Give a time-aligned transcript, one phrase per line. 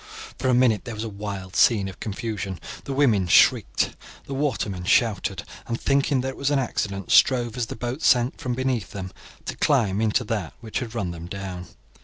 [0.39, 3.91] For a minute there was a wild scene of confusion; the women shrieked,
[4.25, 8.39] the watermen shouted, and, thinking that it was an accident, strove, as the boat sank
[8.39, 9.11] from under them,
[9.45, 11.67] to climb into that which had run them down.